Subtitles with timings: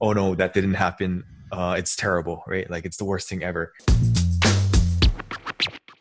[0.00, 1.24] oh no, that didn't happen.
[1.52, 2.68] Uh, it's terrible, right?
[2.70, 3.72] Like it's the worst thing ever.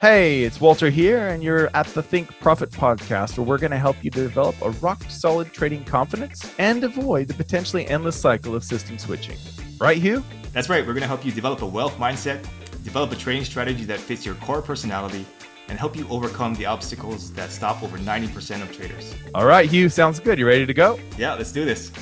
[0.03, 3.77] Hey, it's Walter here, and you're at the Think Profit podcast, where we're going to
[3.77, 8.65] help you develop a rock solid trading confidence and avoid the potentially endless cycle of
[8.65, 9.37] system switching.
[9.79, 10.21] Right, Hugh?
[10.51, 10.85] That's right.
[10.85, 12.41] We're going to help you develop a wealth mindset,
[12.83, 15.25] develop a trading strategy that fits your core personality,
[15.69, 19.15] and help you overcome the obstacles that stop over 90% of traders.
[19.33, 20.37] All right, Hugh, sounds good.
[20.37, 20.99] You ready to go?
[21.17, 21.93] Yeah, let's do this.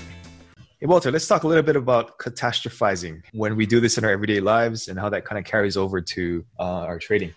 [0.82, 4.09] Hey, Walter, let's talk a little bit about catastrophizing when we do this in our
[4.09, 7.35] everyday lives and how that kind of carries over to uh, our trading.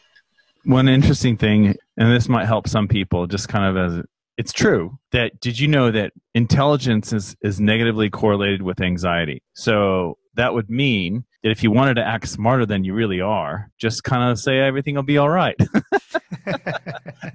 [0.65, 4.05] One interesting thing, and this might help some people, just kind of as
[4.39, 9.43] it's true that did you know that intelligence is, is negatively correlated with anxiety?
[9.53, 13.71] So that would mean that if you wanted to act smarter than you really are,
[13.77, 15.57] just kind of say everything will be all right.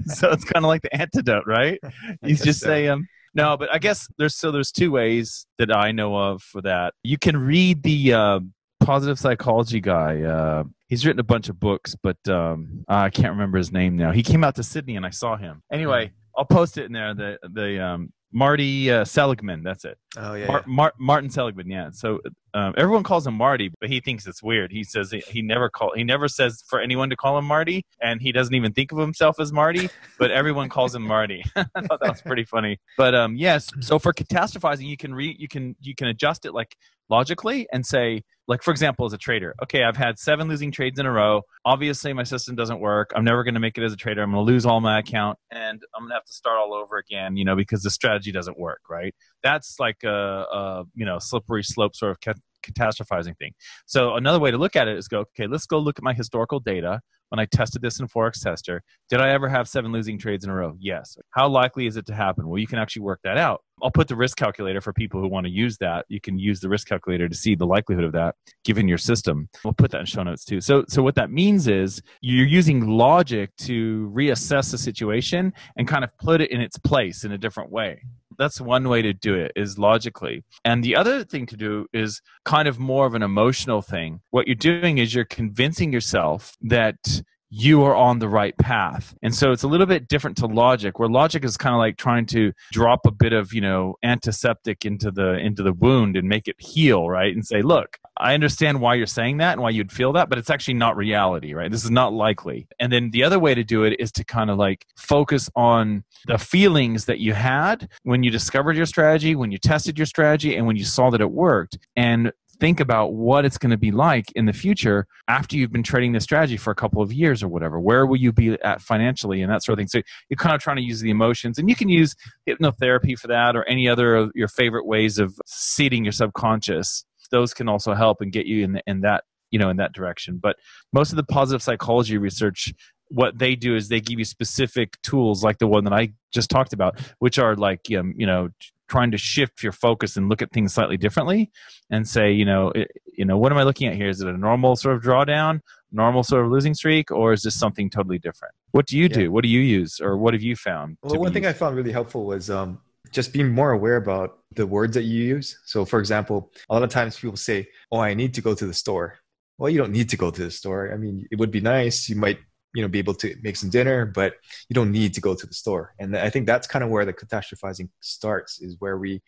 [0.08, 1.80] so it's kind of like the antidote, right?
[2.24, 2.66] You just so.
[2.66, 3.08] say, um,
[3.40, 6.94] no, but I guess there's so there's two ways that I know of for that.
[7.04, 8.40] You can read the uh,
[8.82, 10.22] positive psychology guy.
[10.22, 14.12] Uh, he's written a bunch of books, but um, I can't remember his name now.
[14.12, 15.62] He came out to Sydney and I saw him.
[15.72, 17.14] Anyway, I'll post it in there.
[17.14, 19.64] The the um, Marty uh, Seligman.
[19.64, 19.98] That's it.
[20.18, 20.74] Oh yeah, Mar- yeah.
[20.74, 21.70] Mar- Martin Seligman.
[21.70, 21.90] Yeah.
[21.92, 22.20] So
[22.54, 24.72] um, everyone calls him Marty, but he thinks it's weird.
[24.72, 27.86] He says he, he never call he never says for anyone to call him Marty,
[28.02, 29.90] and he doesn't even think of himself as Marty.
[30.18, 31.44] But everyone calls him Marty.
[31.56, 32.80] I thought that was pretty funny.
[32.98, 33.70] But um, yes.
[33.82, 36.76] So for catastrophizing, you can re you can you can adjust it like
[37.10, 41.00] logically and say like for example as a trader okay i've had seven losing trades
[41.00, 41.42] in a row.
[41.66, 43.12] Obviously my system doesn't work.
[43.16, 44.24] I'm never going to make it as a trader.
[44.24, 46.74] I'm going to lose all my account and i'm going to have to start all
[46.74, 49.14] over again you know because the strategy doesn't work right?
[49.44, 53.54] That's like a, a you know slippery slope sort of catastrophizing thing.
[53.86, 56.14] So another way to look at it is go okay let's go look at my
[56.14, 58.82] historical data when I tested this in Forex Tester.
[59.10, 60.76] Did I ever have seven losing trades in a row?
[60.80, 61.18] Yes.
[61.32, 62.48] How likely is it to happen?
[62.48, 63.62] Well, you can actually work that out.
[63.82, 66.06] I'll put the risk calculator for people who want to use that.
[66.10, 68.36] You can use the risk calculator to see the likelihood of that
[68.66, 69.50] given your system.
[69.64, 70.60] We'll put that in show notes too.
[70.60, 76.04] So, so what that means is you're using logic to reassess the situation and kind
[76.04, 78.04] of put it in its place in a different way.
[78.40, 80.44] That's one way to do it is logically.
[80.66, 84.22] And the other thing to do is kind of more of an emotional thing.
[84.32, 89.16] What you're doing is you're convincing yourself that you are on the right path.
[89.24, 91.98] And so it's a little bit different to logic, where logic is kind of like
[91.98, 96.30] trying to drop a bit of, you know, antiseptic into the into the wound and
[96.30, 97.34] make it heal, right?
[97.34, 100.38] And say, look, I understand why you're saying that and why you'd feel that, but
[100.38, 101.72] it's actually not reality, right?
[101.72, 102.68] This is not likely.
[102.80, 106.04] And then the other way to do it is to kind of like focus on
[106.26, 110.56] the feelings that you had when you discovered your strategy, when you tested your strategy,
[110.56, 111.78] and when you saw that it worked.
[111.96, 115.82] And think about what it's going to be like in the future after you've been
[115.82, 117.80] trading this strategy for a couple of years or whatever.
[117.80, 119.88] Where will you be at financially and that sort of thing?
[119.88, 122.16] So you're kind of trying to use the emotions, and you can use
[122.48, 127.06] hypnotherapy for that or any other of your favorite ways of seeding your subconscious.
[127.32, 129.94] Those can also help and get you in, the, in that you know in that
[129.94, 130.38] direction.
[130.42, 130.58] But
[130.94, 132.74] most of the positive psychology research
[133.12, 136.50] what they do is they give you specific tools like the one that I just
[136.50, 138.50] talked about, which are like um, you know
[138.90, 141.52] trying to shift your focus and look at things slightly differently
[141.92, 144.28] and say you know it, you know what am i looking at here is it
[144.28, 145.62] a normal sort of drawdown
[145.92, 149.16] normal sort of losing streak or is this something totally different what do you yeah.
[149.16, 151.76] do what do you use or what have you found well one thing i found
[151.76, 152.80] really helpful was um,
[153.12, 155.58] just being more aware about the words that you use.
[155.66, 158.66] So for example a lot of times people say oh i need to go to
[158.66, 159.20] the store.
[159.58, 160.92] Well you don't need to go to the store.
[160.94, 162.10] I mean it would be nice.
[162.10, 162.40] You might
[162.74, 164.36] you know be able to make some dinner but
[164.70, 165.96] you don't need to go to the store.
[166.00, 169.22] And i think that's kind of where the catastrophizing starts is where we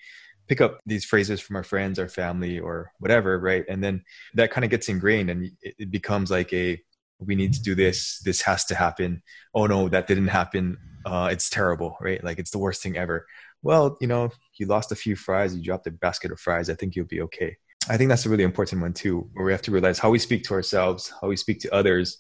[0.48, 3.66] pick up these phrases from our friends our family or whatever right?
[3.70, 4.04] And then
[4.34, 6.82] that kind of gets ingrained and it becomes like a
[7.20, 8.20] we need to do this.
[8.26, 9.22] This has to happen.
[9.54, 10.78] Oh no that didn't happen.
[11.06, 12.24] Uh, it's terrible right?
[12.24, 13.26] Like it's the worst thing ever
[13.62, 16.74] well you know you lost a few fries you dropped a basket of fries i
[16.74, 17.56] think you'll be okay
[17.90, 20.20] I think that's a really important one too, where we have to realize how we
[20.20, 22.20] speak to ourselves, how we speak to others,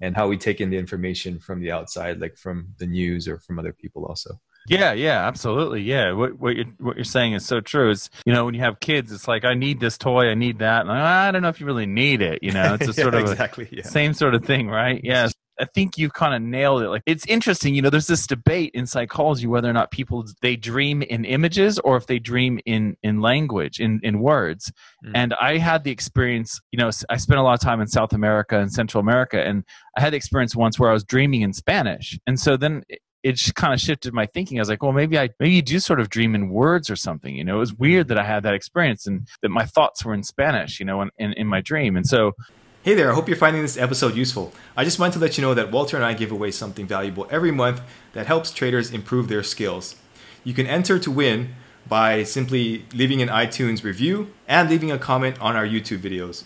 [0.00, 3.40] and how we take in the information from the outside, like from the news or
[3.40, 4.40] from other people also.
[4.68, 5.82] Yeah, yeah, absolutely.
[5.82, 7.90] Yeah, what what you're what you're saying is so true.
[7.90, 10.60] It's you know when you have kids, it's like I need this toy, I need
[10.60, 12.40] that, and I don't know if you really need it.
[12.42, 13.82] You know, it's a sort yeah, of exactly yeah.
[13.82, 15.00] same sort of thing, right?
[15.02, 15.32] Yes.
[15.60, 16.88] I think you kind of nailed it.
[16.88, 20.56] Like it's interesting, you know, there's this debate in psychology whether or not people they
[20.56, 24.72] dream in images or if they dream in in language, in in words.
[25.04, 25.12] Mm.
[25.14, 28.12] And I had the experience, you know, I spent a lot of time in South
[28.12, 29.64] America and Central America and
[29.96, 32.18] I had the experience once where I was dreaming in Spanish.
[32.26, 32.84] And so then
[33.22, 34.58] it just kind of shifted my thinking.
[34.58, 36.96] I was like, well, maybe I maybe you do sort of dream in words or
[36.96, 37.34] something.
[37.34, 40.14] You know, it was weird that I had that experience and that my thoughts were
[40.14, 40.80] in Spanish.
[40.80, 41.96] You know, in, in, in my dream.
[41.96, 42.32] And so
[42.82, 44.54] Hey there, I hope you're finding this episode useful.
[44.74, 47.28] I just wanted to let you know that Walter and I give away something valuable
[47.30, 47.82] every month
[48.14, 49.96] that helps traders improve their skills.
[50.44, 51.56] You can enter to win
[51.86, 56.44] by simply leaving an iTunes review and leaving a comment on our YouTube videos.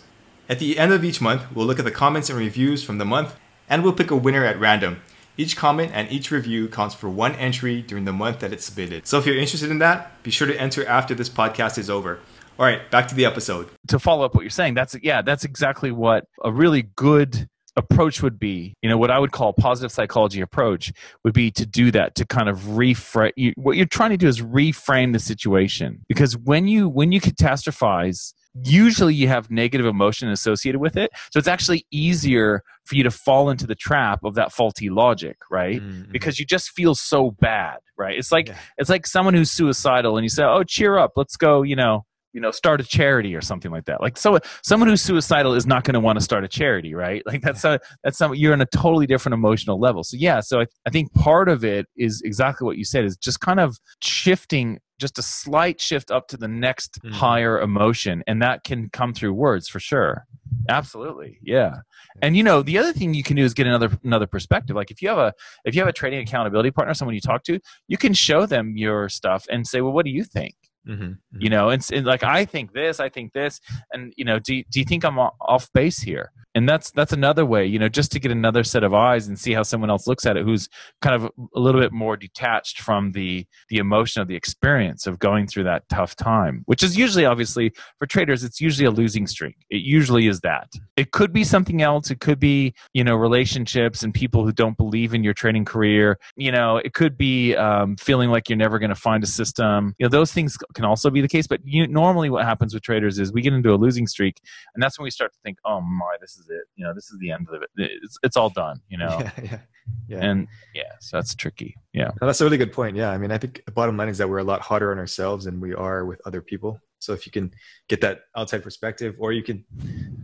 [0.49, 3.05] At the end of each month, we'll look at the comments and reviews from the
[3.05, 3.37] month
[3.69, 4.99] and we'll pick a winner at random.
[5.37, 9.07] Each comment and each review counts for one entry during the month that it's submitted.
[9.07, 12.19] So if you're interested in that, be sure to enter after this podcast is over.
[12.57, 13.69] All right, back to the episode.
[13.89, 18.21] To follow up what you're saying, that's yeah, that's exactly what a really good approach
[18.21, 20.93] would be you know what i would call a positive psychology approach
[21.23, 24.27] would be to do that to kind of reframe you, what you're trying to do
[24.27, 30.29] is reframe the situation because when you when you catastrophize usually you have negative emotion
[30.29, 34.35] associated with it so it's actually easier for you to fall into the trap of
[34.35, 36.09] that faulty logic right mm-hmm.
[36.11, 38.57] because you just feel so bad right it's like yeah.
[38.77, 42.05] it's like someone who's suicidal and you say oh cheer up let's go you know
[42.35, 44.01] you know start a charity or something like that.
[44.01, 47.23] Like so someone who's suicidal is not going to want to start a charity right?
[47.25, 50.03] Like that's a that's some you're on a totally different emotional level.
[50.03, 53.15] So yeah so I, I think part of it is exactly what you said is
[53.15, 57.13] just kind of shifting just a slight shift up to the next mm-hmm.
[57.13, 60.25] higher emotion and that can come through words for sure.
[60.67, 61.77] Absolutely yeah.
[62.21, 64.75] And you know the other thing you can do is get another another perspective.
[64.75, 65.33] Like if you have a
[65.63, 68.75] if you have a trading accountability partner someone you talk to you can show them
[68.75, 70.55] your stuff and say well what do you think
[70.87, 71.41] Mm-hmm, mm-hmm.
[71.41, 73.59] You know, and, and, like I think this, I think this,
[73.91, 76.31] and you know, do do you think I'm off base here?
[76.55, 79.37] And that's that's another way, you know, just to get another set of eyes and
[79.37, 80.69] see how someone else looks at it, who's
[81.01, 85.19] kind of a little bit more detached from the the emotion of the experience of
[85.19, 89.27] going through that tough time, which is usually, obviously, for traders, it's usually a losing
[89.27, 89.57] streak.
[89.69, 90.69] It usually is that.
[90.95, 92.09] It could be something else.
[92.09, 96.17] It could be you know relationships and people who don't believe in your trading career.
[96.37, 99.93] You know, it could be um, feeling like you're never going to find a system.
[99.97, 101.47] You know, those things can also be the case.
[101.47, 104.39] But you, normally, what happens with traders is we get into a losing streak,
[104.73, 106.63] and that's when we start to think, "Oh my, this is it.
[106.75, 107.69] You know, this is the end of it.
[107.77, 109.19] It's, it's all done." You know.
[109.37, 109.59] Yeah, yeah,
[110.07, 110.25] yeah.
[110.25, 111.75] And yeah, so that's tricky.
[111.93, 112.95] Yeah, no, that's a really good point.
[112.95, 114.97] Yeah, I mean, I think the bottom line is that we're a lot harder on
[114.97, 116.79] ourselves than we are with other people.
[116.99, 117.53] So if you can
[117.87, 119.63] get that outside perspective, or you can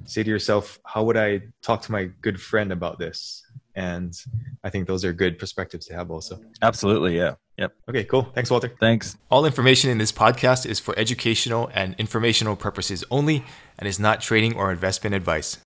[0.05, 3.43] say to yourself, "How would I talk to my good friend about this?"
[3.75, 4.13] And
[4.63, 6.39] I think those are good perspectives to have, also.
[6.61, 7.35] Absolutely, yeah.
[7.57, 7.73] Yep.
[7.89, 8.23] Okay, cool.
[8.33, 8.73] Thanks, Walter.
[8.79, 9.17] Thanks.
[9.29, 13.45] All information in this podcast is for educational and informational purposes only
[13.77, 15.59] and is not trading or investment advice.